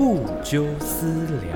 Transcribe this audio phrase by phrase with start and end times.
[0.00, 1.54] 不纠私聊。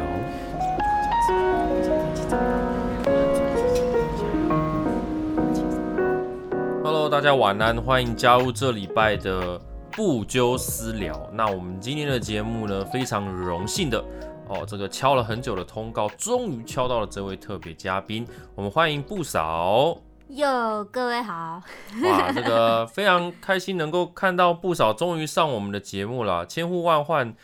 [6.82, 9.58] Hello，大家晚安，欢迎加入这礼拜的
[9.92, 11.18] 不纠私聊。
[11.32, 14.04] 那我们今天的节目呢，非常荣幸的
[14.46, 19.96] 哦，这个敲了很久的通告，终于敲到了这位特别嘉宾，我们欢迎不少。
[20.28, 21.62] 哟，各位好，
[22.02, 27.34] 哇，这个非常开心能够看到不少终于上我们的节目了，千呼万唤，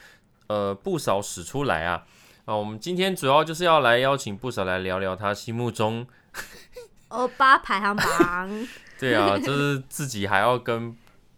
[0.50, 2.04] 呃，不少使出来啊
[2.44, 2.56] 啊！
[2.56, 6.04] 我们今天主要就是要来邀请不少来聊聊他心目中，
[7.06, 8.66] 欧巴排行榜，
[8.98, 10.96] 对啊，就是自己还要跟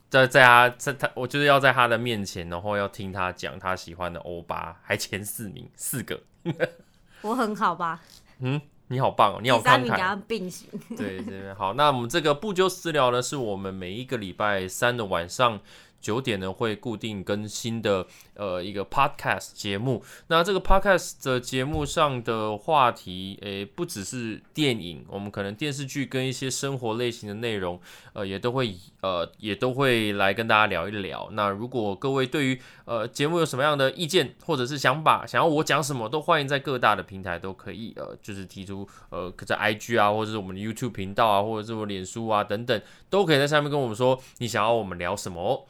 [0.08, 6.18] 在在他在他，我就是要在他的面前，然后要听他讲他喜欢的欧巴，还前四名四个，
[7.20, 8.00] 我很好吧？
[8.38, 10.16] 嗯，你好棒哦，你好慷慨他。
[10.26, 15.60] 并行，对对，好，那我们这个不纠私聊呢，是我们每一个礼拜三的晚上
[16.02, 20.04] 九点呢会固定更新的呃一个 podcast 节目。
[20.26, 27.80] 那这个 podcast 的节目上的话题，诶，不只是电影，我们可能电视剧跟一些生活类型的内容，
[28.12, 31.28] 呃，也都会呃也都会来跟大家聊一聊。
[31.32, 45.64] 那如果各位对于呃节目有什么样的意见或者是想法，想要我讲什么，都欢迎在各大的平台都可以呃就是提出呃在 IG 啊，或者是我们的 YouTube 频道啊，或者是我脸书啊等等，都可以在上面跟我们说你想要我们聊什么哦。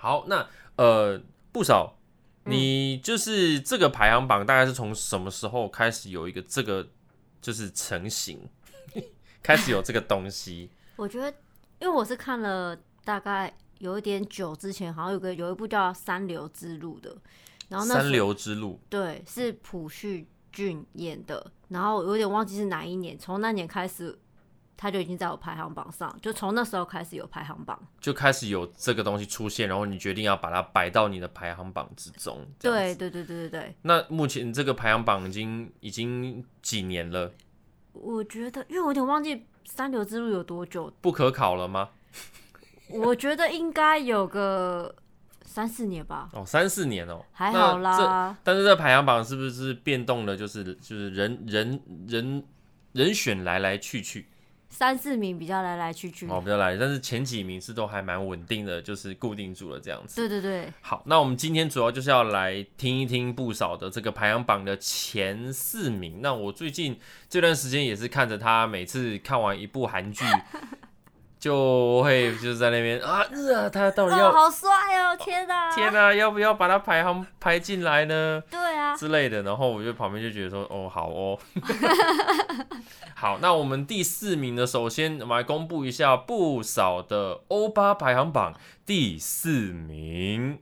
[0.00, 1.20] 好，那呃
[1.52, 1.98] 不少，
[2.44, 6.88] 你就是这个排行榜大概是从什么时候开始有一个这个
[7.42, 8.48] 就是成型，
[9.42, 10.70] 开始有这个东西？
[10.96, 11.30] 我觉得，
[11.80, 17.14] 因为我是看了大概有一点久之前，好像有个有一部叫《三流之路》的，
[17.68, 24.18] 然后那三流之路，对是朴叙俊演的，然后有点忘记是哪一年，从那年开始。
[24.80, 27.78] 他就已经在我排行榜上，就从那时候开始有排行榜。
[28.00, 32.46] 就开始有这个东西出现，然后你决定要把它摆到你的排行榜之中。
[32.58, 37.30] 对对对对对对，那目前这个排行榜已经已经几年了？
[37.92, 39.36] 我觉得，因为我有点忘记
[39.66, 41.90] 《三流之路》有多久，不可考了吗？
[42.88, 44.96] 我觉得应该有个
[45.44, 48.34] 三四年吧，哦，三四年哦，还好啦。
[48.42, 50.34] 但是这排行榜是不是变动了？
[50.34, 52.42] 就是就是人人人
[52.92, 54.26] 人选来来去去，
[54.80, 56.26] 三四名比较来来去去。
[56.26, 60.16] 哦，比较来，但是前几名是都还蛮稳定的，就是固定住了这样子。
[60.16, 66.20] 对对对，好，那我们今天主要就是要来听一听不少的这个排行榜的前四名。
[66.22, 66.98] 那我最近
[67.28, 70.24] 这段时间也是看着他每次看完一部韩剧，
[71.40, 74.68] 就会就是在那边啊，呃，他到底哦，要、好帅
[74.98, 75.16] 哦！
[75.16, 78.42] 天哪，天啊，要不要把他排行排进来呢？
[78.50, 81.38] 对啊，之类的，然后我就旁边就觉得说，哦，好哦，
[83.16, 90.58] 好，那我们第四名呢，首先我们来公布一下不少的欧巴排行榜第四名，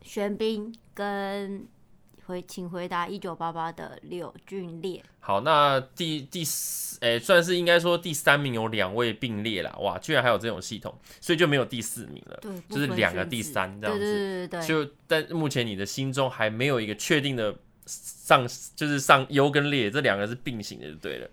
[0.00, 1.66] 玄彬跟
[2.26, 5.02] 回，请回答一九八八的柳俊烈。
[5.20, 17.54] 好，那第第四，诶、算是应该说第三名有两位并列啦，哇，居然还有这种系统，所以就没有第四名了，对，就是两个第三这样子，对对对对对，就但目前你的心中还没有一个确定的
[17.86, 21.28] 上，就是上优跟劣这两个是并行的就对了，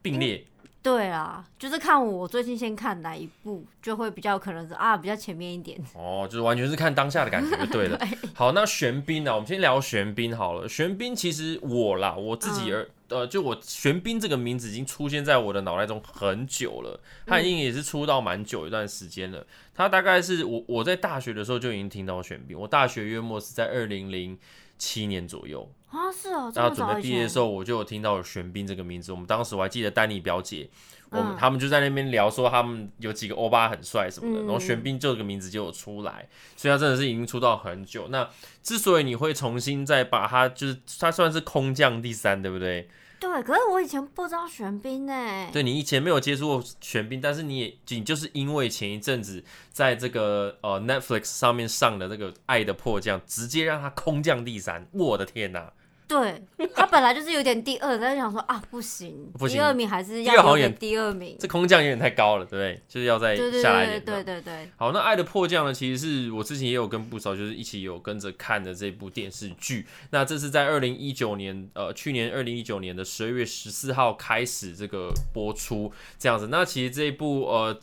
[0.00, 0.44] 并列。
[0.84, 5.80] 对啊，就是看我最近先看哪一部，就会比较可能是啊比较前面一点。
[5.94, 7.98] 哦，就是完全是看当下的感觉就对了。
[8.36, 9.34] 好，那玄彬呢？
[9.34, 10.68] 我们先聊玄彬好了。
[10.68, 19.46] 玄彬其实我啦，我自己而、呃，就我玄彬这个名字已经出现在我的脑袋中很久了，他已经也是出道蛮久一段时间了。
[19.74, 24.38] 他大概是我我在大学的时候就已经听到玄彬，我大学约莫是在二零零
[24.76, 25.66] 七年左右。
[25.94, 29.12] 啊，是哦，这然后准备毕业的时候，我就有听到有玄彬这个名字。
[29.12, 30.68] 我们当时我还记得丹尼表姐，
[31.10, 38.08] 我们、嗯他们就在那边聊说他们有几个欧巴很帅什么的，嗯然后玄彬这个名字就有出来，所以他真的是已经出道很久。
[38.08, 38.28] 那
[38.62, 42.88] 之所以你会重新再把他，就是他算是空降第三，对不对？
[43.20, 45.48] 对，可是我以前不知道玄彬呢。
[45.50, 55.72] 对你以前没有接触过玄彬，但是你也你就是因为前一阵子在这个呃 Netflix 上面上的这个《爱的迫降》，直接让他空降第三，我的天哪！
[56.06, 56.42] 对，
[56.74, 61.34] 他本来就是有点第二，但是想说啊，不行，不行第二名还是要有点第二名。
[61.40, 62.82] 这空降有点太高了，对不对？
[62.86, 64.04] 就是要再下来一点。
[64.04, 69.86] 对对对，好，那《爱的迫降》呢，其实是我之前也有跟不少就是一起有跟着看的这部电视剧。
[70.10, 76.48] 那这是在二零一九年，呃，去年二零一九年的十二月十四号开始这个播出这样子。
[76.48, 77.78] 那其实这一部呃，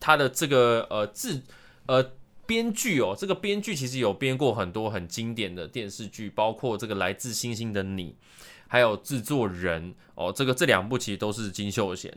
[0.00, 1.42] 它的这个呃制
[1.86, 2.12] 呃。
[2.46, 8.12] 编剧哦，这个编剧其实有编过很多很经典的电视剧，包括这个《来自星星的你》，
[8.68, 12.16] 还有制作人哦，这个这两部其实都是金秀贤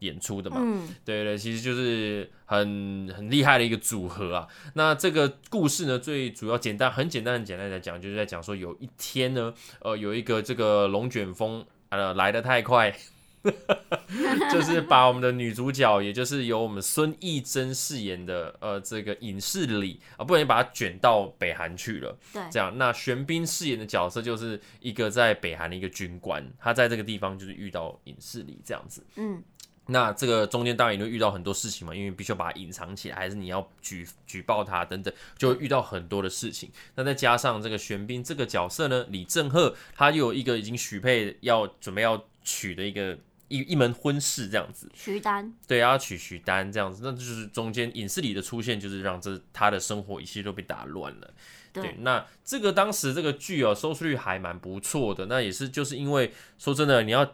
[0.00, 0.58] 演出的嘛。
[0.60, 4.46] 嗯，对对，其实就是很很厉害的一个组合啊。
[4.74, 12.94] 那这个故事呢，最主要简单很简单很简单的讲，就是在讲说有一天呢，呃，有一个这个龙卷风呃来的太快。
[14.52, 22.16] 就是把我们的女主角，也就是由我们孙艺珍饰演的呃这个尹世里啊，不小心把她卷到北韩去了。
[22.32, 29.02] 对，这样，那玄彬饰演的角色就是一个在北韩的一个军官，他在这个地方就是遇到尹世里这样子。
[29.16, 29.42] 嗯，
[29.86, 36.70] 那这个中间当然也会遇到很多事情嘛，因为必须要把它隐藏起来，还是你要举举报他等等，就会遇到很多的事情。
[36.94, 43.18] 那再加上这个玄彬这个角色呢，李正赫他又有一个已经许配要准备要娶的一个。
[43.52, 51.34] 一一门婚事这样子，徐丹对，要娶徐丹这样子，那就是中间影视里的出现，就是让这他的生活一切都被打乱了。
[51.72, 55.26] 对，那这个当时这个剧哦，收视率还蛮不错的。
[55.26, 57.24] 那也是就是因为说真的，你要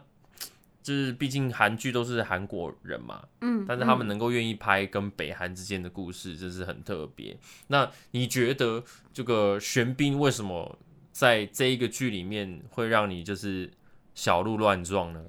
[0.81, 7.37] 就是毕竟韩剧都是韩国人嘛，嗯，但是他们能够愿意拍跟北韩之间的故事，这是很特别。
[7.67, 8.83] 那你觉得
[9.13, 10.77] 这个玄彬为什么
[11.11, 13.69] 在这一个剧里面会让你就是
[14.15, 15.21] 小鹿乱撞呢？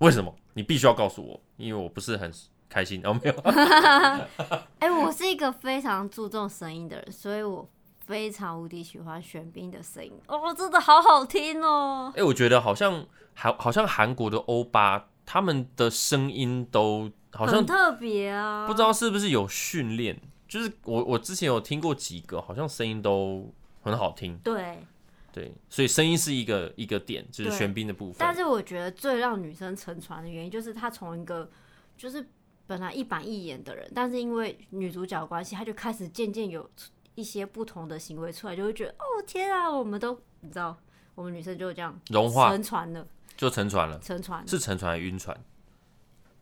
[0.00, 0.34] 为什么？
[0.54, 2.30] 你必须要告诉我，因为我不是很
[2.68, 3.34] 开心哦，没有。
[4.80, 7.68] 哎，我是一个非常注重声音的人，所以我
[8.06, 12.12] 非常无敌喜欢玄彬的声音哦，真的好好听哦。
[12.16, 20.20] 哎，我觉得好像好，好像韩国的欧巴他们的声音都好像特别啊，不知道是不是有训练。
[20.48, 24.36] 就是我我之前有听过几个，好像声音都很好听。
[24.38, 24.84] 对。
[25.32, 28.16] 对，所以声音是一个一个点，就是玄彬的部分。
[28.18, 31.50] 但是我觉得最让女生沉船的原因，就是她从一个
[31.96, 32.26] 就是
[32.66, 36.68] 本来一板一眼的人，但是因为女主角关系，她就开始渐渐有
[37.14, 40.76] 一些不同的行为出来，就会觉得哦天啊，我们都你知道，
[41.14, 43.06] 我们女生就这样融化沉船了，
[43.36, 45.36] 就沉船了，沉船是沉船还是晕船？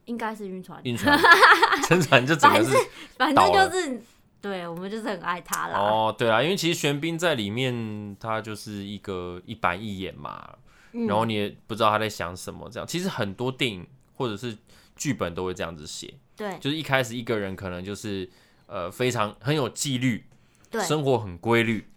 [0.07, 1.19] 应该是晕船，晕船，
[1.87, 2.71] 沉船就整个是，
[3.17, 4.03] 反正就是。
[4.41, 5.79] 对我们就是很爱他啦。
[5.79, 10.57] 哦，对啊，因为其实玄彬在里面，他就是一个一板一眼嘛，
[10.93, 12.69] 然后你也不知道他在想什么。
[12.71, 14.57] 这样，其实很多电影或者是
[14.95, 16.15] 剧本都会这样子写。
[16.37, 18.29] 对，就是一开始一个人可能就是
[18.67, 20.25] 呃非常很有纪律，
[20.71, 21.89] 对，生活很规律，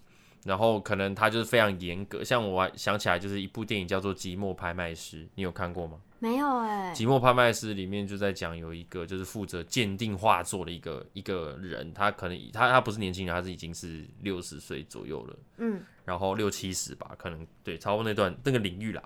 [0.45, 2.23] 然后可能他就是非常严格。
[2.23, 5.99] 像我想起来，就是一部电影叫做《寂寞拍卖师》，你有看过吗？
[6.21, 19.01] 没有哎，《寂寞拍卖师》里面就在讲有一个就是负责鉴定画作的一个一个人，他可能他他不是年轻人，他是已经是六十岁左右了，嗯，然后六七十吧，可能对，超过那段那个领域啦。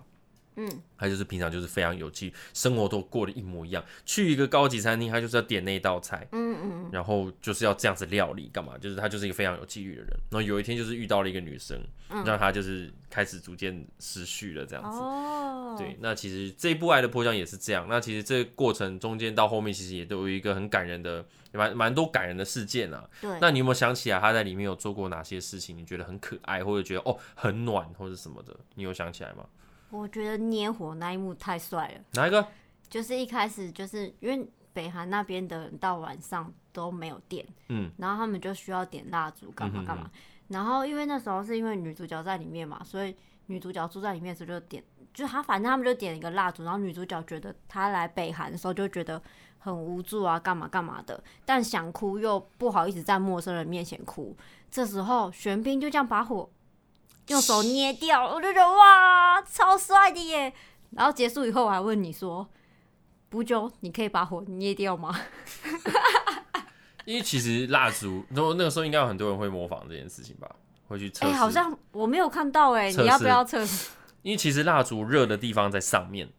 [0.56, 3.84] 嗯，他就是平常就是非常有趣，生活都过得一模一样。
[4.06, 8.78] 去一个高级餐厅，他就是要点那道菜，嗯嗯，然后就是要这样子料理，干嘛？
[8.78, 10.08] 就是他就是一个非常有纪律的人。
[10.32, 11.80] 然后有一天就是遇到了一个女生，
[12.26, 14.98] 让他就是开始逐渐失序了，这样子。
[14.98, 17.88] 哦，对，那其实这一部《爱的迫降》也是这样。
[17.90, 23.10] 那其实这个过程中间到后面，其实也都有一个很感人的，蛮蛮多感人的事件啊。
[23.20, 25.78] 对，那你有没有想起来他在里面有做过哪些事情？
[25.78, 28.56] 你觉得很可爱，或者觉得哦很暖，或者什么的？
[28.76, 29.46] 你有想起来吗？
[29.96, 32.02] 我觉得捏火那一幕太帅了。
[32.14, 32.46] 哪一个？
[32.88, 40.10] 就是一开始就是因为北韩那边的人到晚上都没有电，嗯，然后他们就需要点蜡烛干嘛干嘛。
[40.50, 43.16] 然后因为那时候是因为女主角在里面嘛，所以
[43.48, 44.84] 女主角住在里面的时候就点，
[45.14, 46.64] 就他反正他们就点一个蜡烛。
[46.64, 49.20] 然后女主角觉得她来北韩的时候就觉得
[49.58, 54.38] 很无助啊，干嘛干嘛的，但想哭又不好意思在陌生人面前哭。
[54.70, 56.50] 这时候玄彬就这样把火。
[57.28, 60.54] 用手捏掉，我就觉得哇，超帅的耶！
[60.92, 62.48] 然后结束以后，我还问你说
[63.30, 65.20] ：“不就你可以把火捏掉吗？”
[67.06, 70.50] 因为其实蜡烛，然后那个时候应该有很多人会模仿这件事情吧，
[70.88, 71.26] 会去测。
[71.26, 73.90] 哎，好像我没有看到哎，你要不要测试？
[74.22, 76.30] 因为其实蜡烛热的地方在上面，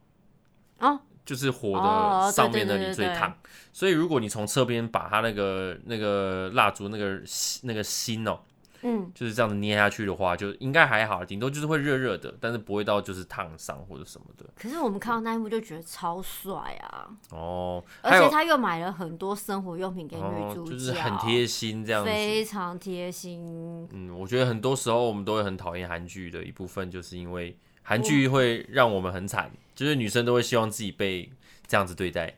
[0.78, 3.36] 哦，就是火的上面那里最烫，
[3.72, 7.20] 所以如果你从侧边把它那个那个蜡烛那个
[7.62, 8.38] 那个芯哦。
[8.82, 14.44] 嗯，就是这样子捏下去的话，就应该还好，顶多就是会热热的，但是不会到就是烫伤或者什么的。
[14.54, 17.08] 可是我们看到那一幕就觉得超帅啊！
[17.30, 23.88] 哦，而且他又买了很多生活用品给女主角，就是很贴心这样子，非常贴心。
[23.92, 31.30] 嗯，我觉得很多时候我们都会很讨厌韩剧的一部分，就是因为韩剧会让我们很惨，就是女生都会希望自己被
[31.66, 32.36] 这样子对待。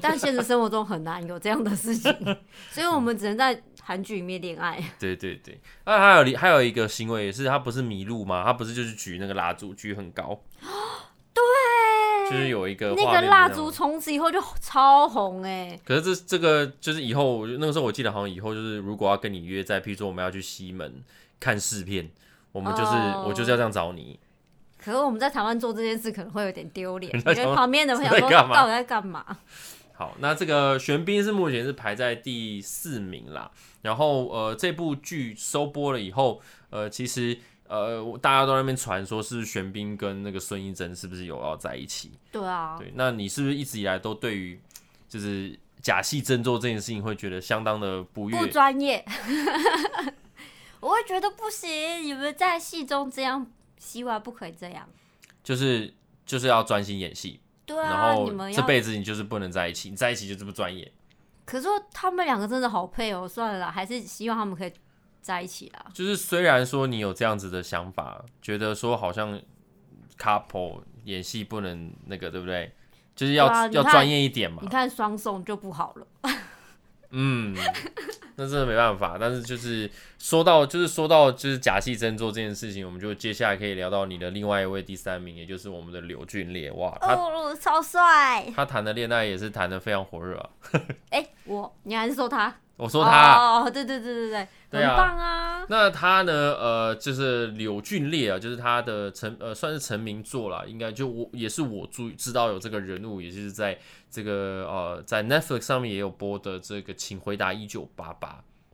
[0.00, 2.12] 但现实生活中很难有这样的事情，
[2.70, 4.82] 所以我们只能在韩剧里面恋爱。
[5.00, 8.44] 对对对，那还有还有一个行为也是，他不是迷路吗？
[8.44, 10.40] 他不是就是举那个蜡烛举很高，
[11.34, 11.42] 对，
[12.30, 15.78] 就是有一个那个蜡烛从此以后就超红哎。
[15.84, 21.02] 可是这这个就是以后那个时候我记得好像以后就是如果要跟你约在，譬如说我们要去西门
[21.40, 22.08] 看试片，
[22.52, 22.92] 我们就是
[23.26, 24.20] 我就是要这样找你。
[24.82, 29.22] 可是我们在台湾做这件事可能会有点丢脸，因为旁边的朋友说到底在干嘛？
[30.00, 33.50] 好，那这个玄彬是目前是排在第四名啦。
[33.82, 36.40] 然后呃，这部剧收播了以后，
[36.70, 37.38] 呃，其实
[37.68, 42.12] 呃，大家都在那边传说是玄彬跟那个孙艺珍是不是有要在一起？
[42.32, 44.58] 对啊，对，那你是不是一直以来都对于
[45.06, 48.48] 就是假戏真做这件事情会觉得相当的不不悦？
[48.48, 49.04] 专业，
[50.80, 52.02] 我会觉得不行。
[52.02, 53.46] 你们在戏中这样，
[53.78, 54.88] 希望不可以这样。
[55.44, 55.92] 就是
[56.24, 58.60] 就是要专心演戏，然对啊，后你们要。
[58.60, 60.90] 这辈子你就是不能在一起，你在一起就是不专业。
[61.44, 64.72] 可是他们两个真的好配哦，算了啦，还是希望他们可以
[65.20, 65.86] 在一起啦。
[65.92, 69.40] 就是虽然说你有这样子的想法，觉得说好像
[70.18, 72.72] couple 演戏不能那个，对不对？
[73.16, 74.68] 就是要、啊要专业一点嘛你。
[74.68, 76.06] 看双宋就不好了。
[77.10, 77.54] 嗯，
[78.36, 79.16] 那真的没办法。
[79.20, 86.70] 但是就是说到就是说到就是假戏真做这件事情，我们就接下来可以聊到你的另外一位第三名，也就是我们的刘俊烈。
[86.72, 88.50] 哇，他、哦，超帅！
[88.54, 90.50] 他谈的恋爱也是谈的非常火热啊。
[91.10, 92.54] 哎、我你还是说他？
[92.80, 93.34] 我说他。
[93.34, 95.66] 哦，对对对对对，对啊很棒啊！
[95.68, 96.32] 那他呢？
[96.32, 103.78] 呃，就是柳俊烈啊，就是他的成呃算是成名作啦，应该就我也是我注知道有这个人物，也就是在
[104.10, 108.28] 这个呃在 Netflix 上面也有播的这个《请回答一九八八》。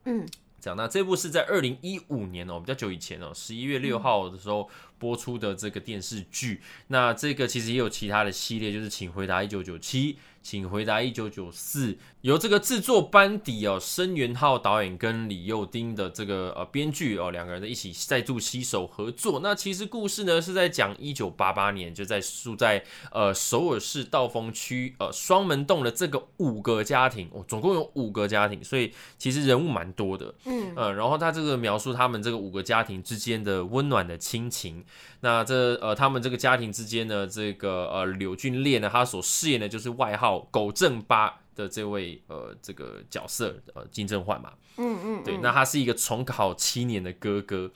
[0.04, 0.26] 嗯，
[0.60, 6.60] 这样，那这部是在二零一五年哦，比较久以前哦，十一月六号的时候播出的这个电视剧。
[6.88, 10.14] 那这个其实也有其他的系列，就是《请回答一九九七》。
[10.46, 19.38] 请回答一九九四，由这个制作班底哦，申元浩导演跟李幼丁的这个呃编剧哦，两个人的一起再度携手合作。
[19.44, 30.34] 那其实故事呢是在讲一九八八年，就在住在呃首尔市道峰区呃双门洞的这个五个家庭，哦，总共有五个家庭，所以其实人物蛮多的。
[30.46, 34.84] 嗯，呃，然后他这个描述他们这个五个家庭之间的温暖的亲情。
[35.20, 44.52] 那这呃，他们这个家庭之间呢，这个呃柳俊烈呢，他所饰演的就是外号狗正八的这位呃这个角色呃金正焕嘛。
[44.76, 47.72] 嗯嗯，对，嗯那他是一个重考七年的哥哥。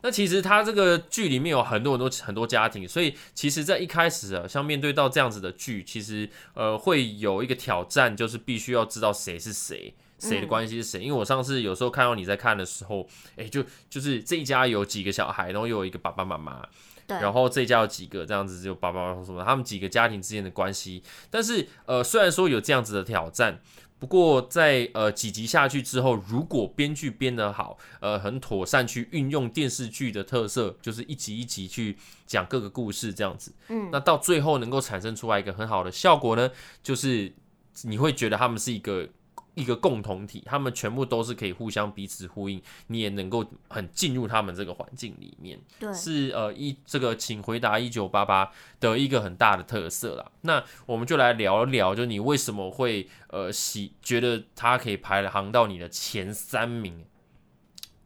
[0.00, 11.00] 那其实他这个剧里面有很多很多很多家庭，所以其实，在一开始啊，像面对到这样子的剧，其实呃会有一个挑战，就是必须要知道谁是谁，谁的关系是谁。
[11.00, 16.68] 因为我上次有时候看到你在看的时候，哎、就就是这一家有几个小孩，然后又有一个爸爸妈妈，
[17.06, 21.02] 对，然后这家有几个这样子，只有爸爸妈妈什么，他们几个家庭之间的关系。
[21.30, 23.60] 但是呃，虽然说有这样子的挑战，
[23.98, 31.96] 不过在呃几集下去之后，如果编剧编得好，呃，很妥善去运用电视剧的特色，就是一集一集去
[32.26, 36.50] 讲各个故事这样子，嗯，那到最后能够产生出来一个很好的效果呢，
[36.82, 37.32] 就是
[37.82, 39.08] 你会觉得他们是一个。
[39.54, 45.58] 一个共同体，他们全部都是可以互相彼此呼应，你也能够很进入他们这个环境里面。
[45.78, 50.30] 对，是呃一这个请回答一九八八的一个很大的特色啦。
[50.40, 57.04] 那我们就来聊一聊，就你为什么会呃喜觉得他可以排行到你的前三名？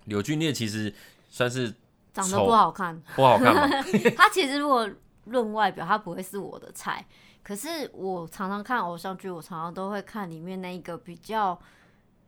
[0.04, 0.94] 柳俊烈其实
[1.30, 1.74] 算是
[2.12, 3.00] 长得不好看。
[3.16, 3.68] 不好看嘛，
[4.16, 4.88] 他其实如果
[5.24, 7.06] 论外表，他不会是我的菜。
[7.48, 11.58] 可是我常常看偶像剧，我常常都会看里面那一个比较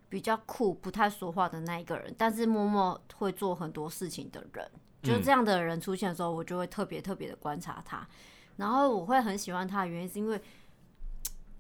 [0.09, 4.71] 比较酷、不太说话的那一个人，但是默默会做很多事情的人。
[5.03, 8.09] 就是这样的人出现的时候，我就会特别特别的观察他。
[8.57, 10.41] 然后我会很喜欢他的原因，是因为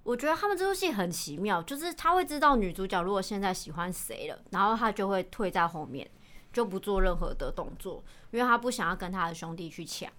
[0.05, 6.11] 我觉得他们这部戏很奇妙，就是他会知道女主角如果现在喜欢谁了，然后他就会退在后面，
[6.51, 10.11] 就不做任何的动作，因为他不想要跟他的兄弟去抢。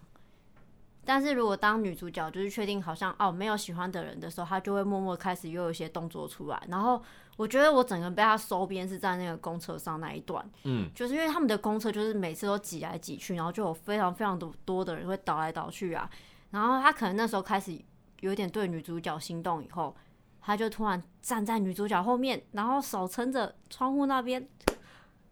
[1.04, 6.62] 但是如果当女主角就是确定好像哦没有喜欢的人的时候，她就会默默开始又有一些动作出来。
[6.68, 7.02] 然后
[7.38, 16.10] 我觉得我整个被她收编是在那个公车上那一段，嗯，就是因为他们的公车就是每次都挤来挤去，然后就有非常非常多多的人会倒来倒去啊。
[16.52, 17.80] 然后他可能那时候开始
[18.20, 19.96] 有点对女主角心动，以后
[20.40, 24.48] 他就突然站在女主角后面，然后手撑着窗户那边，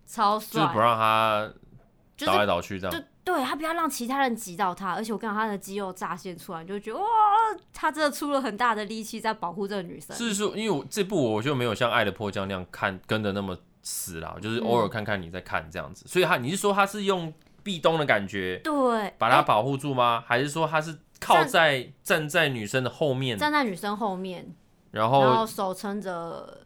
[0.07, 1.53] 超帅，就是不让她
[2.17, 3.07] 就倒来倒去这就样。
[3.29, 7.05] 对他不要让其他人挤到他，而且我看到，他的肌肉乍现出来，你就觉得哇，
[7.71, 10.15] 他真的出了很大的力气在保护这个女生。
[10.17, 16.05] 是说，因为我这部我就没有像《爱的迫降》那样看跟的那么死啦，就是偶尔看看你在看这样子。
[16.07, 17.31] 所以他你是说他是用
[17.61, 20.23] 壁咚的感觉对，哎把他保护住吗？
[20.25, 24.55] 还是说他是靠在站在女生的后面，站在女生后面，
[24.91, 26.61] 然然后后手撑着，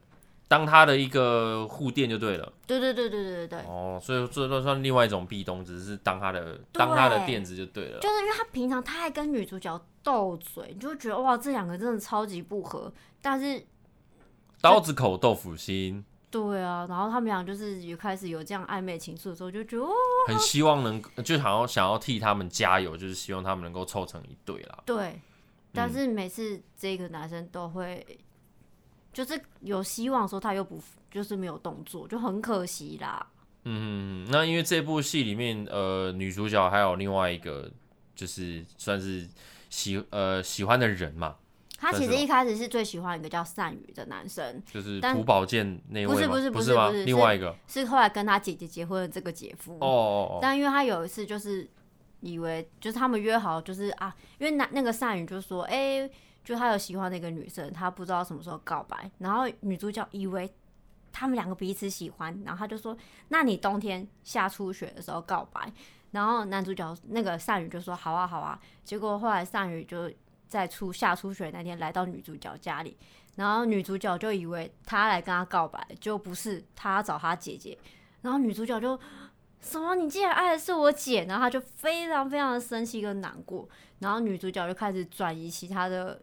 [0.54, 2.54] 当他的一个护垫就对了？
[2.68, 8.00] 对对对对对对对，哦，所以这都算另外一种壁咚，只是当他的当他的垫子就对了。
[8.00, 12.94] 就是因为他平常太爱跟女主角斗嘴，你就会觉得哇，这两个真的超级不合。
[13.20, 13.66] 但是
[14.62, 19.92] 刀子口豆腐心，对啊，然后他们俩就是有开始有这样暧昧情愫的时候，就觉得哦，
[20.28, 24.84] 很希望能就想要想要替他们加油，就是希望他们能够凑成一对啦。
[24.86, 25.20] 对。
[25.74, 28.06] 但是每次这个男生都会
[29.14, 33.26] 就是有希望的时候他又不就是没有动作，就很可惜啦。
[33.66, 37.72] 嗯，那因为这部戏里面，呃，女主角还有另外一个，
[38.14, 39.26] 就是算是
[39.70, 41.36] 喜呃喜欢的人嘛，
[41.78, 46.90] 他其实一开始是最喜欢一个叫善宇的男生，就是朴宝剑那位不是吗不不是不是吗？
[46.90, 49.76] 不是另外一个，是后来跟他姐姐结婚的这个姐夫。
[49.76, 51.70] 哦哦哦，但因为他有一次就是
[52.20, 56.10] 以为就是他们约好就是啊，因为那那个善宇就说，哎、
[56.44, 60.54] 就他有喜欢的一个女生，他不知道什么时候告白，然后女主角以为
[61.12, 62.98] 他们两个彼此喜欢，然后他就说，
[63.30, 65.72] 那你冬天下初雪的时候告白，
[66.12, 70.12] 然后男主角那个善宇就说好啊好啊，结果后来善宇就
[70.48, 72.98] 在初下初雪那天来到女主角家里。
[73.36, 77.76] 然后女主角就以为他来跟他告白，就不是他找他姐姐。
[78.22, 79.00] 然后女主角就
[79.64, 79.96] 什么？
[79.96, 81.26] 你竟然爱的是我姐？
[81.26, 83.68] 然后他就非常非常的生气跟难过。
[84.00, 86.22] 然后女主角就开始转移其他的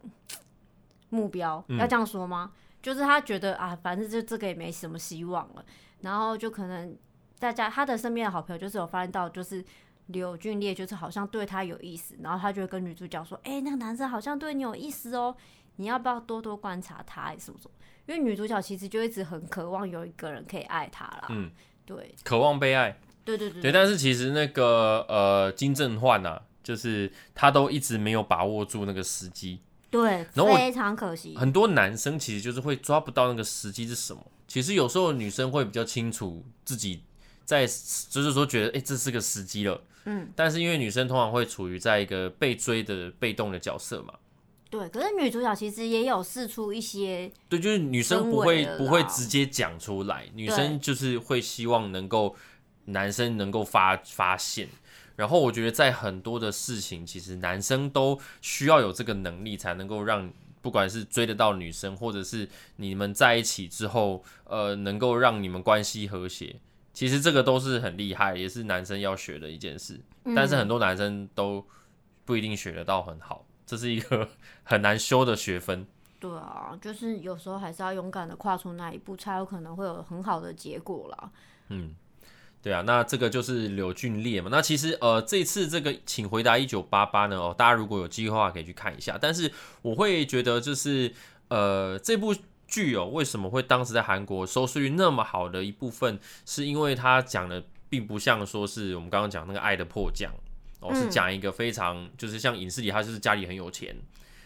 [1.08, 2.52] 目标，嗯要这样说吗？
[2.82, 5.64] 就是他觉得啊，反正就这个也没什么希望了。
[6.02, 6.96] 然后就可能
[7.38, 9.64] 大家他的身边的好朋友就是有发现到，就是
[10.06, 15.34] 柳俊烈就是好像对他有意思，然后他就会跟女主角说：“哎、那个男生好像对你有意思哦，
[15.76, 17.34] 你要不要多多观察他？
[17.38, 17.70] 什么什么？”
[18.06, 21.26] 因为女主角其实就一直很渴望有一个人可以爱她啦。
[21.28, 21.50] 嗯，
[21.86, 29.60] 对渴望被爱，对对对对，但是其实那个呃金正焕呐，就是他都一直没有把握住那个时机，
[29.90, 31.36] 对，然后非常可惜。
[31.36, 34.24] 很多男生其实就是会抓不到那个时机是什么。
[34.48, 37.02] 其实有时候女生会比较清楚自己
[37.44, 39.80] 在，就是说觉得哎、诶这是个时机了。
[40.06, 44.14] 嗯，但是因为女生通常会处于在一个被追的被动的角色嘛，
[44.70, 52.34] 对，可是女主角其实也有试出一些，对，就是女生不会不会直接讲出来，女生就是会希望能够
[52.92, 54.68] 男生能够发发现。
[55.16, 60.30] 然后我觉得在很多的事情，其实男生都需要有这个能力，才能够让
[60.62, 66.56] 不管是追得到女生，或者是你们在一起之后，呃，能够让你们关系和谐。
[66.92, 70.00] 其实这个都是很厉害，也是男生要学的一件事。
[70.34, 71.64] 但是很多男生都
[72.24, 74.28] 不一定学得到很好，这是一个
[74.62, 75.86] 很难修的学分。
[76.18, 81.30] 对啊，就是有时候还是要勇敢的跨出那一步，才有可能会有很好的结果啦。
[81.68, 81.94] 嗯，
[82.62, 84.48] 对啊，那这个就是柳俊烈嘛。
[84.52, 89.16] 那其实呃，这次这个请回答一九八八呢，哦，大家如果有机会的话可以去看一下。
[89.20, 89.50] 但是
[89.82, 91.12] 我会觉得就是
[91.48, 92.34] 呃，这部
[92.68, 100.30] 剧哦，为什么会当时在韩国收视率那么好的一部分，是因为他讲的并不像说是我们刚刚讲那个《爱的迫降》
[100.80, 103.96] 哦，是嗯讲一个非常就是像影视里他就是家里很有钱，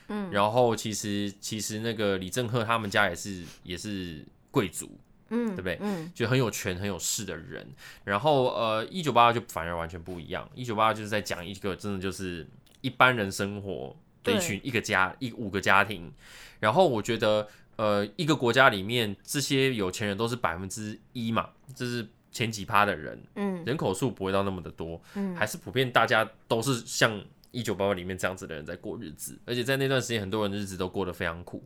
[0.08, 4.98] 嗯，然后其实其实那个李正赫他们家也是也是贵族，
[5.34, 7.66] 嗯，对不对嗯，就很有权很有势的人。
[8.04, 12.46] 然后呃，一九八八就反而完全不一样，一九八八就是在讲一个真的就是
[12.80, 16.12] 一般人生活的一群一个家一五个家庭。
[16.60, 27.20] 然后我觉得呃，一个国家里面这些有钱人都是百分之一嘛，这是前几趴的人，嗯，人口数不会到那么的多，嗯还是普遍大家都是像
[27.50, 31.62] 一九八八里面这样子的人在过日子，而且在那段时间很多人日子都过得非常苦。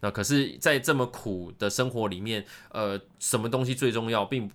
[0.00, 4.50] 那可是，在这么苦的生活里面，呃，什么东西最重要，并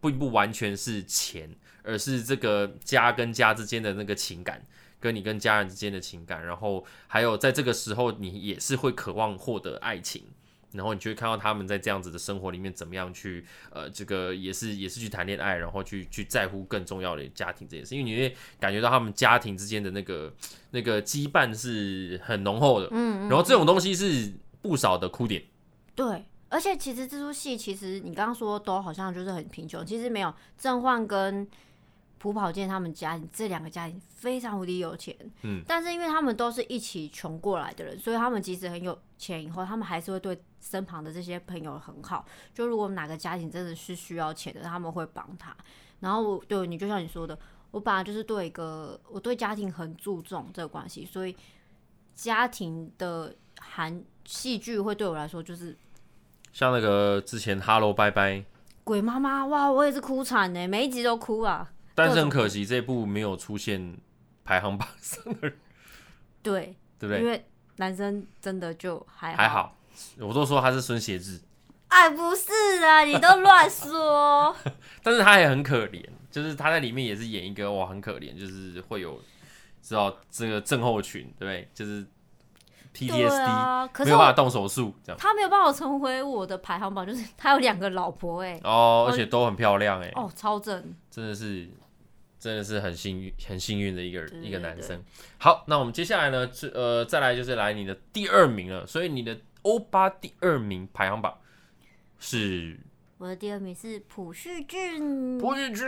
[0.00, 1.50] 并不完全是钱，
[1.82, 4.64] 而是这个家跟家之间的那个情感，
[5.00, 10.22] 跟你跟家人之间的情感，然后还有在这个时候，你也是会渴望获得爱情。
[10.72, 20.34] 然后你就会看到他们在这样子的生活里面怎么样去，呃，这个也是也是去谈恋爱，然后去去在乎更重要的家庭这件事，因为你会感觉到他们家庭之间的那个
[20.72, 24.32] 那个羁绊是很浓厚的，嗯，然后这种东西是
[24.64, 25.44] 不少的哭点，
[25.94, 30.34] 对，而且其实这出戏，其实你刚刚说都好像就是很贫穷，其实没有。
[30.56, 31.46] 郑焕跟
[32.18, 42.24] 朴宝剑他们家庭这两个家庭非常无敌有钱，嗯，但是因为他们都是一起穷过来的人，所以他们即使很有钱以后，他们还是会对身旁的这些朋友很好。
[42.54, 45.54] 就如果哪个家庭真的是需要钱的，他们会帮他。
[46.00, 47.38] 然后我对你就像你说的，
[47.70, 51.36] 我本来就是对一个我对家庭很注重这个关系，所以
[52.14, 53.34] 家庭的
[53.72, 55.76] 韩戏剧会对我来说就是
[56.52, 58.32] 像那个之前《Hello 拜拜》，
[58.84, 61.70] 鬼妈妈哇，我也是哭惨呢，每一集都哭啊。
[61.94, 63.96] 但是很可惜这部没有出现
[64.44, 65.58] 排行榜上的人，
[66.42, 67.20] 对，对不对？
[67.20, 67.44] 因为
[67.76, 69.76] 男生真的就还还好，
[70.18, 71.40] 我都说他是孙协志，
[71.88, 72.52] 哎，不是
[72.84, 74.54] 啊，你都乱说。
[75.02, 79.20] 但是他也很可怜，就是他在里面也是演一个哇很可怜，就是会有
[79.82, 81.68] 知道这个症候群，对不对？
[81.74, 82.04] 就是
[82.94, 85.18] 对 PTSD、啊，可没有办法动手术这样。
[85.18, 90.94] 他没有办法成为我的排行榜，就是他有两个老婆哎、哦，而且都很漂亮哎、哦，超正。
[91.10, 91.68] 真的是
[92.38, 95.02] 真的是很幸运很幸运的一个对一个男生。
[95.38, 101.36] 好，那我们接下来呢，是呃再来就是来你的第二名了，所以你的欧巴第二名排行榜
[102.18, 102.78] 是？
[103.16, 105.86] 我的第二名是朴叙俊，朴叙俊，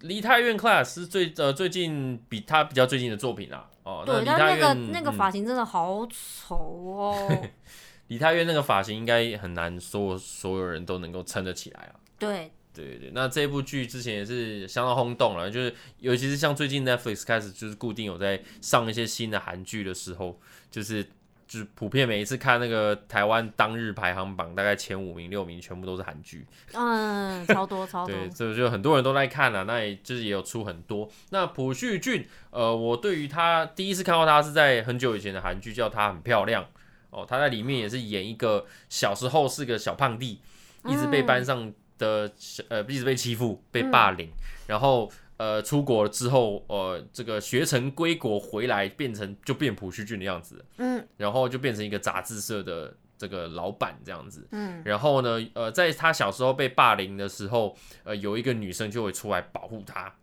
[0.00, 3.68] 梨泰院 class 是最呃最近比他比较最近的作品啊。
[3.82, 7.48] 哦，对，梨但那个那个嗯发型真的好丑哦。
[8.08, 11.94] 梨泰院那个发型应该很难说所有人都能够撑得起来啊。
[12.18, 21.04] 对，对对对，那这部剧之前也是相当轰动了，就是尤其是像最近 Netflix 开始就是固定有在上一些新的韩剧的时候，就是
[21.56, 26.44] 就是普遍每一次看那个台湾当日排行榜，大概前五名、六名全部都是韩剧。
[26.74, 28.14] 嗯，超多超多。
[28.14, 31.08] 对，这就很多人都在看了、那也就是也有出很多。
[31.30, 36.62] 那朴叙俊，呃，我对于他第一次看到他是在很久以前的韩剧叫《她很漂亮》
[37.08, 40.38] 哦，他在里面也是演一个小时候是个小胖弟，
[40.84, 44.28] 一直被班上的小呃一直被欺负、被霸凌，
[44.66, 45.10] 然后。
[45.38, 60.14] 呃，出国之后，呃，这个学成归国回来，变成就变朴叙俊的样子，嗯然后就变成一个杂志社的这个老板这样子，嗯然后呢，呃，在他小时候被霸凌的时候，呃，有一个女生就会出来保护他，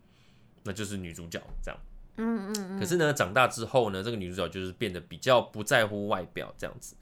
[0.64, 1.80] 那就是女主角这样。
[2.16, 2.78] 嗯嗯嗯。
[2.80, 6.96] 可是呢，长大之后呢，这个女主角就是变得比较不在乎外表这样子，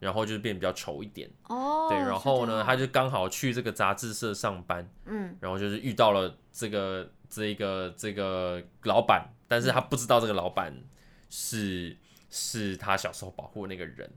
[0.00, 1.30] 然后就是变得比较丑一点。
[1.48, 1.86] 哦。
[1.88, 10.72] 对，然后呢，她就刚好去这个杂志社上班，嗯然后就是遇到了这个这个这个老板，但是他不知道这个老板
[11.28, 11.96] 是
[12.30, 14.10] 是他小时候保护的那个人。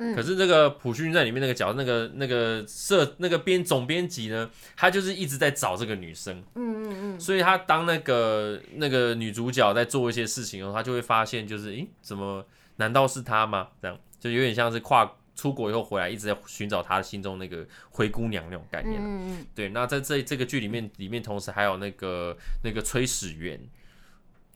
[0.00, 7.20] 嗯可是这个朴叙俊在里面那个角，那个那个社那个编总编辑呢，他就是一直在找这个女生，嗯嗯嗯。
[7.20, 13.70] 所以他当那个那个女主角在做一些事情的时候，他就会发现就是，诶，怎么难道是他吗？
[13.82, 15.04] 这样就有点像是跨
[15.38, 19.00] 出国以后回来一直在寻找他心中那个灰姑娘那种概念。
[19.00, 23.56] 嗯嗯对，那在这这个剧里面，里面同时还有那个那个崔始源，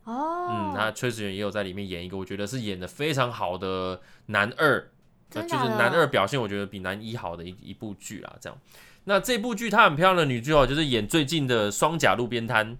[0.06, 0.16] 嗯。
[0.16, 0.48] 哦。
[0.50, 4.90] 嗯，那崔始源也有在里面演一个，我觉得是演的非常好的男二，
[5.34, 8.36] 呃就是男二表现，我觉得比男一好的一一部剧啦。
[8.40, 8.58] 这样，
[9.04, 12.76] 那这部剧她很漂亮的女主角就是演最近的《双甲路边摊》，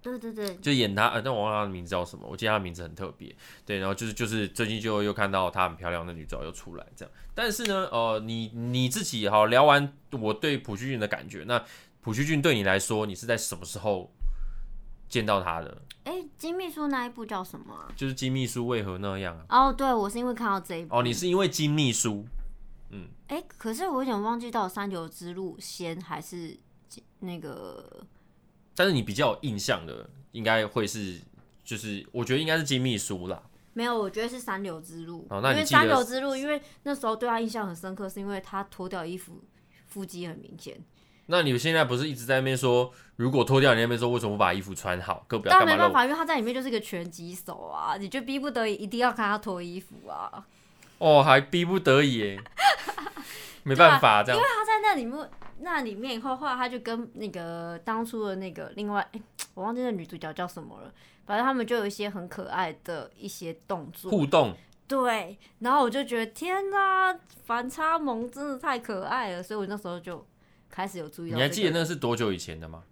[0.00, 0.56] 对对对。
[0.56, 3.34] 就演她，呃，但我忘了她的名字叫什么，我记得她的名字很特别。
[3.66, 7.12] 对，然后就是就是最近就又看到她很漂亮的女主角又出来这样。
[7.34, 11.64] 但是呢，呃，你你自己好聊完我对朴叙俊的感觉，那
[12.00, 14.10] 朴叙俊对你来说，你是在什么时候
[15.08, 15.82] 见到他的？
[16.04, 17.92] 哎，金秘书那一部叫什么啊？
[17.94, 19.68] 就是金秘书为何那样啊？
[19.68, 20.96] 哦，对，我是因为看到这一部。
[20.96, 22.24] 哦，你是因为金秘书，
[22.90, 26.58] 嗯哎，可是我有点忘记到三流之路先还是
[27.18, 28.06] 那个
[28.78, 31.20] 但是你比较有印象的，应该会是，
[31.64, 33.42] 就是我觉得应该是金秘书啦。
[33.72, 35.26] 没有，我觉得是三流之路。
[35.28, 39.42] 因为哦那因为三流之路，因为那时候对他印象很深刻，是因为他脱掉衣服，
[39.88, 40.78] 腹肌很明显。
[41.26, 45.70] 那你们现在不是一直在那边说，如果脱掉你那边说为什么不把衣服穿好，更不要干嘛露？
[45.70, 50.46] 但没办法，因为他在里面就是一个拳击手啊，你就逼不得已一定要看他脱衣服啊。
[50.98, 52.40] 哦，还逼不得已耶，
[53.64, 54.38] 没办法这样。
[54.38, 55.30] 因为他在那里面
[55.60, 59.22] 那里面以后，后来他就跟那个当初的那个另外，欸、
[59.54, 60.92] 我忘记那女主角叫什么了。
[61.26, 64.54] 反正他们就有一些很可爱的一些动作，互动，
[64.86, 70.26] 对，然后我就觉得天哪，反差萌真的太可爱了，所以我那时候就
[70.70, 71.70] 开始有注意到、你还记得？
[71.78, 72.82] 那是多久以前的吗？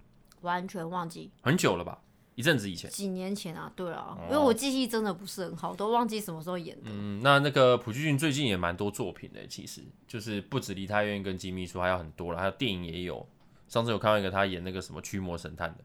[0.42, 1.98] 完全忘记很久了吧，
[2.36, 2.88] 一阵子以前。
[2.88, 6.84] 几年前啊，对啊，哦因为我记忆真的不是很好，都忘记什么时候演的。
[6.84, 13.26] 嗯，那那个朴叙俊最近也蛮多作品的，其实就是不止梨泰院跟金秘书，还有很多了，还有电影也有。
[13.66, 15.78] 上次有看到一个他演那个什么驱魔神探的，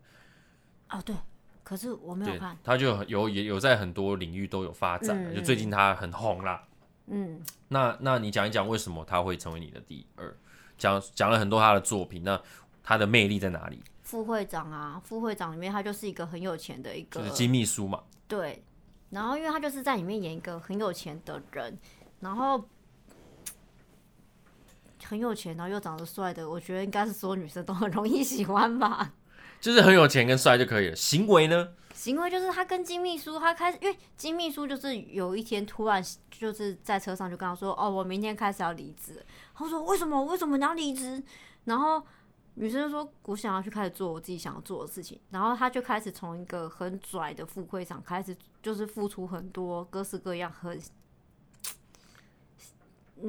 [0.86, 1.16] 啊，对，
[1.64, 6.64] 可是我没有看，，他就有也有在很多领域都有发展，嗯就最近他很红啦。
[7.08, 10.38] 嗯，那那你讲一讲为什么他会成为你的第二？
[10.78, 12.40] 讲讲了很多他的作品，那
[12.84, 13.82] 他的魅力在哪里？
[14.12, 18.62] 副会长啊，副会长里面他就是一个很有钱的一个就是金秘书嘛，对，
[19.10, 21.80] 然后因为他就是在里面演一个很有钱的人，
[22.20, 22.62] 然后
[25.06, 29.14] 很有钱，然后又长得帅的，我觉得应该是所有女生都很容易喜欢吧。
[29.62, 30.96] 就是很有钱跟帅就可以了。
[30.98, 31.70] 行为呢？
[31.94, 40.22] 行为就是他跟金秘书，他开始，因为金秘书就是有一天突然就是在车上就跟他说：“哦，我明天开始要离职。”他说：“为什么？
[40.26, 41.24] 为什么你要离职？”
[41.64, 42.04] 然后
[42.56, 50.80] 女生就说：“我想要去开始做我自己想要做的事情。”然后他就开始从一个很拽的副会长开始，就是付出很多各式各样很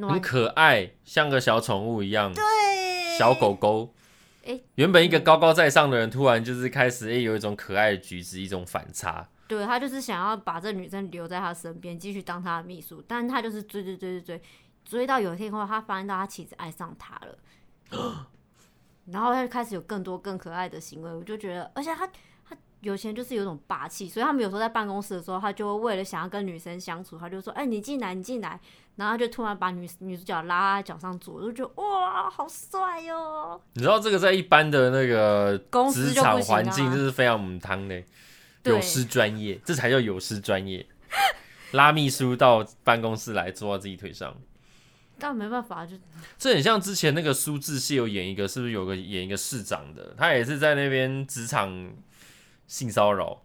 [0.08, 2.42] 很可爱，像个小宠物一样，对
[3.18, 3.94] 小狗狗。
[4.42, 9.28] 诶原本一个高高在上的人，突然就是开始诶、有一种可爱的举止，一种反差。
[9.46, 14.42] 对他就是想要把这女生留在他身边，继续当他的秘书，但他就是追追追追追，
[14.84, 17.38] 追到有一天后，他发现到他妻子爱上他了，
[19.06, 22.06] 然后他就开始有更多更可爱的行为，我就觉得，而且他
[22.48, 28.60] 他有钱人就是有种霸气，所以他们有时候在办公室的时候，他就会为了想要跟女生相处，他就说：“哎、你进来，你进来。”
[28.96, 35.56] 然后他就突然把女女主角拉在脚上坐，我就觉得哇，好帅哟、你知道这个在一般的那个
[35.90, 38.02] 职场环境，这是非常母汤的，
[38.64, 40.86] 有失专业，这才叫有失专业。
[41.70, 44.36] 拉秘书到办公室来坐到自己腿上，
[45.18, 45.96] 但没办法，就
[46.38, 50.14] 这很像之前那个苏志燮有演一个，是不是有个演一个市长的？
[50.16, 51.92] 他也是在那边职场
[52.66, 53.42] 性骚扰，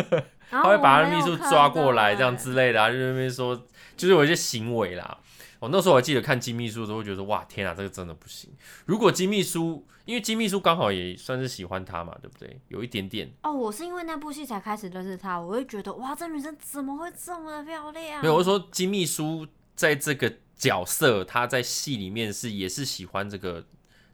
[0.50, 3.54] 他会把我他秘书抓过来这样之类的、啊，就在那边说，
[3.96, 5.18] 就是有一些行为啦。
[5.60, 8.48] 我那时候我记得看金秘书的时候，会觉得哇，天啊，这个真的不行。
[8.86, 12.60] 如果金秘书，因为金秘书刚好也算是喜欢他嘛，对不对？
[12.68, 13.28] 有一点点。
[13.42, 18.22] 哦，我是因为那部戏才开始认识他，我会觉得哇，这女生怎么会这么的漂亮？
[18.22, 23.64] 没有，我是说金秘书在这个角色，他在戏里面是也是喜欢这个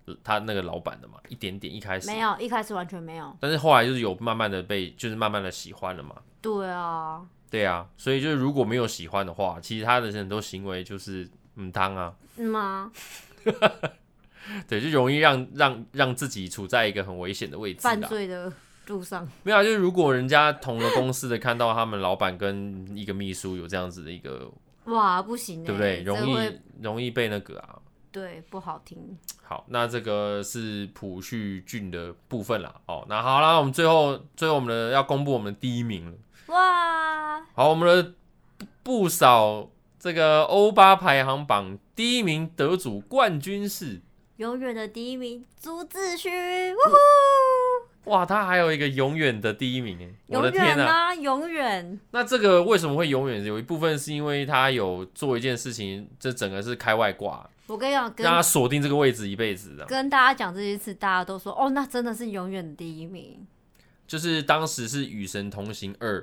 [0.05, 3.37] 呃他那个老板的嘛，一点点一开始没有，一开始完全没有。
[3.41, 6.15] 但是后来就是有慢慢的被，就是慢慢的喜欢了嘛。
[6.43, 12.93] 对啊，对啊，所以就是如果没有喜欢的话，其实他的很多行为就是嗯当啊，嗯吗？
[14.69, 17.99] 对，就容易让让让自己处在一个很危险的位置犯。
[18.03, 18.53] 罪的
[18.89, 24.53] 路上，没有、啊，就是如果人家同个公司的看到他们老板跟一个秘书有这样子的一个，
[24.87, 26.03] 哇，不行、欸，对不对？
[26.03, 27.79] 容易容易被那个啊。
[28.13, 29.19] 对不好听。
[29.43, 32.73] 好，那这个是朴叙俊的部分啦。
[32.87, 36.17] 哦，那好啦，我们最后最后我们的要公布我们的第一名了。
[36.47, 38.15] 哇，好，我们的
[38.57, 38.67] 不
[39.03, 39.69] 不少
[39.99, 44.01] 这个欧巴排行榜第一名得主冠军是，
[44.37, 46.31] 永远的第一名朱志勋，
[46.73, 46.95] 呜呼，
[48.05, 51.99] 哇，他还有一个永远的第一名哎，我永的天呐、永远。
[52.11, 53.45] 那这个为什么会永远？
[53.45, 59.85] 有一部分是因为他有做一件事情，这整个是开外挂，我跟你讲，跟让他锁定这个位置一辈子的。
[59.87, 63.47] 跟大家讲这些事，大家都说哦，那真的是永远的第一名。
[64.07, 66.21] 就是当时是《与神同行二》，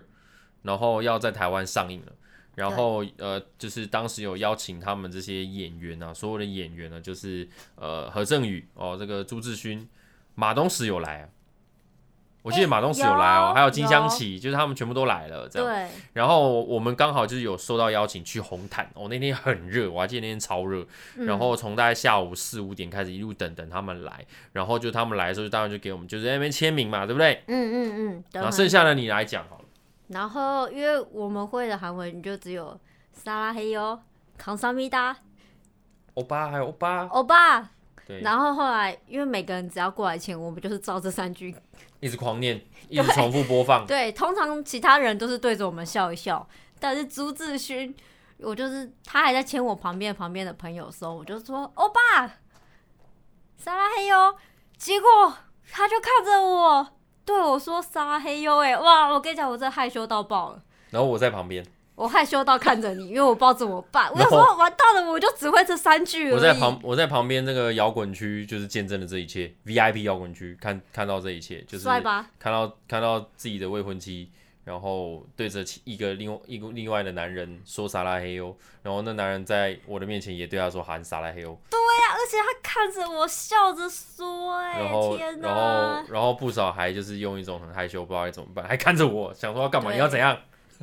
[0.62, 2.12] 然后要在台湾上映了。
[2.54, 9.88] 然后呃，就是当时有邀请他们这些演员啊，所有的演员呢，就是呃何正宇哦，这个朱志勋、
[10.36, 11.30] 马东石有来啊，
[12.43, 15.67] 我记得哎马东石有来哦，有还有金香琪，就是他们全部都来了这样。
[15.67, 20.86] 对，然后我们刚好就是有收到邀请去红毯，哦，那天很热，我还记得那天超热。
[21.17, 27.43] 嗯然后从大概下午四五点开始一路等等他们来，然后就他们来的时候，当然就给我们就是在那边签名嘛，对不对？
[27.47, 29.65] 嗯嗯嗯，然后剩下的你来讲好了。
[30.08, 32.77] 然后因为我们会的韩文就只有
[33.13, 34.01] 撒拉嘿哟、
[34.38, 35.15] 康萨米达、
[36.15, 37.69] 欧巴还有欧巴，欧巴。
[38.12, 41.56] 对，然后后来因为每个人只要过来前，我们就是照这三句。
[42.02, 43.86] 一直狂念， 一直重复播放。
[43.88, 46.45] 对，通常其他人都是对着我们笑一笑，
[46.80, 47.95] 但是朱志勋，
[48.39, 52.28] 我就是他还在牵我旁边旁边的朋友的时候，我就说欧巴，
[53.56, 54.36] 撒拉嘿哟，
[54.78, 55.10] 结果
[55.71, 56.88] 他就看着我。
[57.24, 59.13] 对我说撒拉嘿哟，哎，哇！
[59.13, 60.63] 我跟你讲，我真的害羞到爆了。
[60.89, 61.63] 然后我在旁边，
[62.02, 64.12] 我害羞到看着你，因为我不知道怎么办。
[64.12, 66.32] 我然后就说完蛋了，我就只会这三句。
[66.32, 69.54] 我在旁，我在旁边那个摇滚区，就是见证了这一切。
[69.68, 71.88] VIP 摇滚区看看到这一切，就是？
[71.88, 74.32] 看到看到自己的未婚妻，
[74.64, 85.54] 然后对着一个另外一个另外的男人说撒拉嘿哟，然后那男人在我的面前也对他说喊撒拉嘿哟，而且他看着我笑着说、哎，然后然哪！
[85.54, 89.92] 后然后不少还就是用一种很害羞，不知道该怎么办，还看着我想说要干嘛？
[89.92, 90.36] 你要怎样？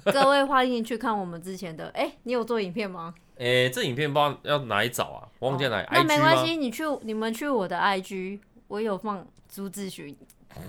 [0.12, 3.14] 各位欢迎去看我们之前的，哎、你有做影片吗？
[3.36, 5.28] 诶、这影片不知道要哪里找啊？
[5.38, 6.04] 我忘记在哪里、哦那？
[6.04, 10.16] 没关系，你去你们去我的 IG，我有放朱志勋，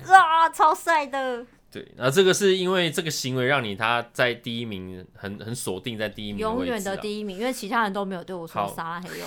[0.06, 6.84] 啊，超帅的，对，那这个是因为这个行为让你他在第一名很很锁定在第一名永远。
[6.84, 9.26] 的第一名，因为其他人都没有对我说好撒拉嘿哟。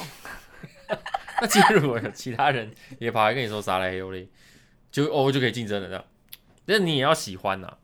[1.41, 4.29] 那今天如果有其他人也跑来跟你说撒来黑油嘞，
[4.91, 6.05] 就哦就可以竞争了这样。
[6.65, 7.77] 但你也要喜欢呐、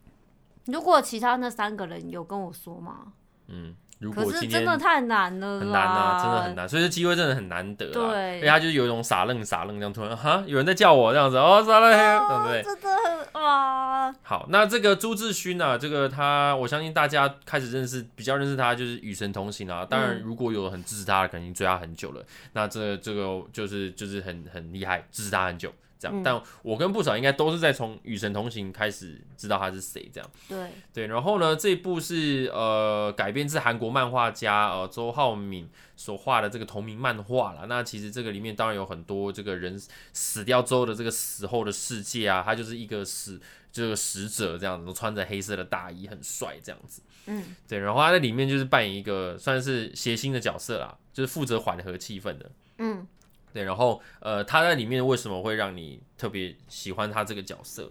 [0.68, 3.12] 如果其他那三个人有跟我说吗？
[3.48, 7.92] 嗯，如可是果真的太难了啦，很难啊，真的很难，所以这机会真的很难得啊。
[8.12, 12.62] 对而且他就是有一种傻愣傻愣这样，突然哈有人在叫我这样子哦，撒来黑油， 对不对？
[12.62, 12.88] 真的
[13.32, 19.86] 很哇，好，那这个朱志勋啊，这个他，我相信大家开始认识，比较认识他就是《与神同行》啊。
[19.88, 22.22] 当然，嗯如果有很支持他的，肯定追他很久了。
[22.52, 26.16] 那这这个就是就是很很厉害，支持他很久这样。
[26.16, 30.30] 嗯但我跟不少应该都是在从《与神同行》开始知道他是谁这样。
[30.48, 37.64] 对，对，然后呢，这一部是呃改编自韩国漫画家呃周浩敏所画的这个同名漫画啦。
[37.68, 39.80] 那其实这个里面当然有很多这个人
[40.12, 43.40] 死掉之后的这个死后的世界啊，他就是一个死
[43.72, 47.02] 这个死者这样子，都穿着黑色的大衣，很帅这样子。
[47.26, 52.50] 嗯，对，然后他在里面就是扮演一个算是谐星的角色啦，就是负责缓和气氛的。
[52.78, 53.06] 嗯，
[53.52, 57.90] 对，然后呃，他在里面为什么会让你特别喜欢他这个角色？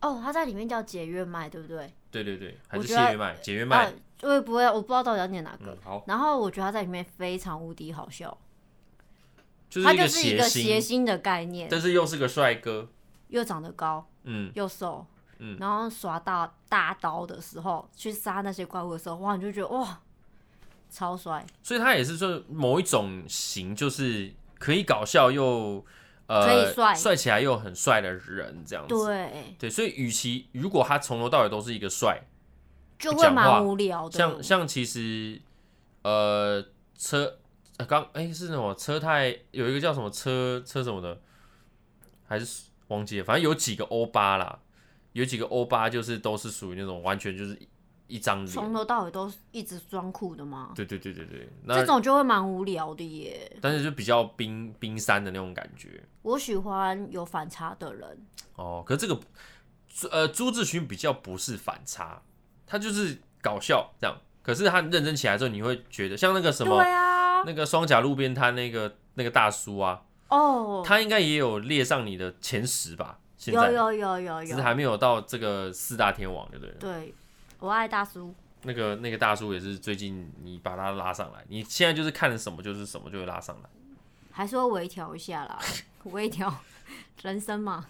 [0.00, 1.92] 哦，他在里面叫解约麦，对不对？
[2.10, 5.72] 对对对，还是解约麦，解约麦啊。，我也不会，我不知道到底要念哪个。
[5.72, 8.36] 嗯，好，然后我觉得他在里面非常无敌好笑，
[9.70, 12.88] 就是一个他就是一个谐星的概念，但是又是个帅哥。
[13.28, 15.04] 又长得高嗯，又瘦，
[15.38, 20.00] 嗯然后耍大大刀的时候去杀那些怪物的时候，哇，你就觉得哇，
[20.88, 24.32] 超帅，所以他也是说某一种型，就是
[24.64, 25.84] 可以搞笑又
[26.26, 26.94] 呃帅。
[26.94, 28.94] 帅起来又很帅的人这样子。
[28.94, 32.22] 对，对，所以与其如果他从头到尾都是一个帅，
[32.98, 34.16] 就会蛮无聊的。
[34.16, 35.38] 像像其实
[36.02, 36.64] 呃
[36.96, 37.38] 车
[37.76, 38.74] 呃刚哎、是什么？
[38.74, 41.20] 车太有一个叫什么车车什么的，
[42.26, 44.60] 还是忘记了，反正有几个欧巴啦，
[45.12, 47.58] 有几个欧巴就是都是属于那种完全就是
[48.06, 50.72] 一一张从，头到尾都一直装酷的吗？
[50.74, 53.50] 对对对对对，这种就会蛮无聊的耶。
[53.60, 58.82] 但是就比较冰冰山的那种感觉我喜欢有反差的人，哦。
[58.86, 59.20] 可是这个
[60.10, 62.22] 呃朱志勋比较不是反差，
[62.66, 70.02] 他就是搞笑这样，可是他认真起来之后，你会觉得像那个什么对啊，那个双甲路边摊那个那个大叔啊。
[70.28, 73.18] 哦，他应该也有列上你的前十吧？
[73.36, 76.74] 现有在有有有有，只是还没有到这个四大天王，对不对？
[76.80, 77.14] 对，
[77.64, 83.70] 我爱大叔，那个那个大叔也是最近你把他拉上来，你现在就是看了什么就是什么就会拉上来。
[84.30, 85.58] 还是会微调一下啦，
[86.12, 86.54] 微调
[87.22, 87.86] 人生嘛。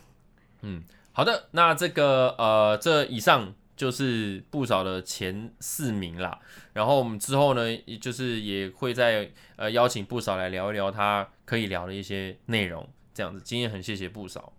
[0.60, 6.38] 嗯好的，那这个呃，这以上就是不少的前四名啦。
[6.72, 13.40] 然后我们之后呢，就是也会再呃邀请不少来聊一聊他可以聊的一些内容，这样子。
[13.44, 14.52] 今天很谢谢不少。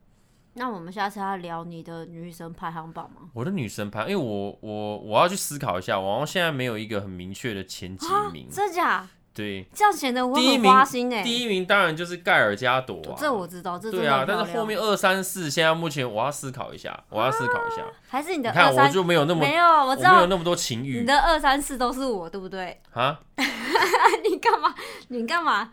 [0.58, 3.30] 那我们下次要聊你的女神排行榜吗？
[3.34, 8.48] 我的女神排，因为我我我要去思考一下，我好像现在没有一个很明确的前几名。
[8.50, 9.08] 真假？
[9.36, 17.84] 对，这样显得我很花心哎、第一名当然就是盖尔加朵啊，这我知道，这真对啊，但是后面二三四，现在目前我要思考一下，我要思考一下。
[18.08, 22.80] 还是你的你看我就没有那么，没有，我我知道没有那么多情你的二三四都是我，对不对？
[22.94, 23.20] 啊。
[24.24, 24.74] 你干嘛？
[25.10, 25.70] 你干嘛？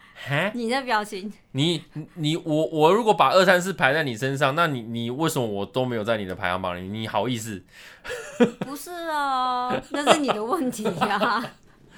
[0.55, 6.88] 你的表情，你你我我如果把二三四排在你身上，那你你为什么我都没有在你的排行榜里？
[6.88, 7.62] 你好意思？
[8.66, 11.44] 不是啊，那是你的问题呀、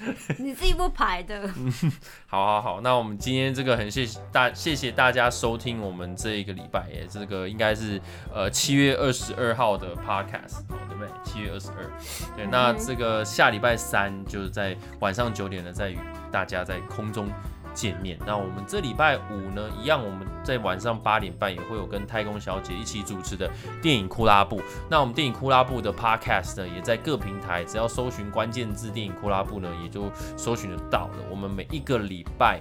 [0.38, 1.48] 你自己不排的。
[2.26, 8.00] 好好好，那我们今天这个很谢谢大谢谢大家收听我们这一个礼拜耶，这个应该是
[8.32, 11.08] 呃七月二十二号的 podcast，哦对不对？
[11.24, 11.90] 七月二十二，
[12.36, 15.98] 对，那这个下礼拜三就是在晚上九点呢，在与
[16.30, 17.28] 大家在空中
[17.74, 18.18] 见面。
[18.24, 23.50] 那我们这礼拜五呢，一样我们在晚上八点半也会有跟太空小姐一起主持的
[23.82, 24.62] 电影库拉布。
[24.88, 31.14] 那我们电影库拉布的 podcast 呢，也在各平台，只要搜寻关键字“电影库拉布”呢，也就搜寻得到了。
[31.30, 32.60] 我们每一个礼拜。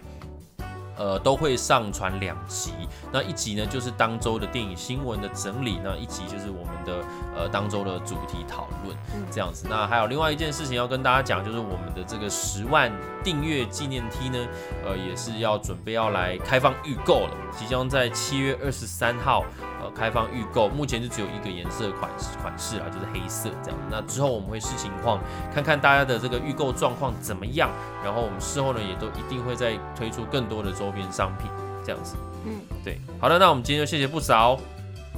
[0.95, 2.71] 呃，都会上传两集。
[3.11, 7.03] 那一集呢，就是当周的电影新闻的整理；那一集就是我们的
[7.35, 9.65] 呃当周的主题讨论，嗯这样子。
[9.67, 12.91] 那还有另外一件事情要跟大家讲，就是我们的这个十万
[13.23, 14.47] 订阅纪念 T 呢，
[14.85, 19.45] 呃，也是要准备要来开放预购了，即将在七月二十三号
[19.81, 20.67] 呃开放预购。
[20.67, 23.79] 目前就只有一个颜色款式款式啦，就是黑色这样。
[23.89, 25.19] 那之后我们会视情况
[25.53, 27.69] 看看大家的这个预购状况怎么样，
[28.03, 31.49] 然后我们事后呢也都一定会再推出更多的周边商品，
[31.85, 32.15] 这样子。
[32.45, 34.59] 嗯，对，好的，那我们今天就谢谢不少。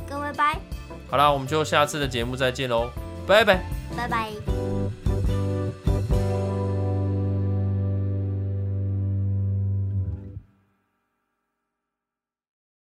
[0.07, 0.59] 各位拜
[1.09, 2.89] 好啦，我们就下次的节目再见喽，
[3.25, 3.63] 拜拜。
[3.97, 4.74] 拜拜。